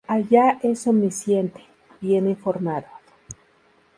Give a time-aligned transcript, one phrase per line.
[0.07, 1.61] Allah es omnisciente,
[1.99, 2.87] bien informado"".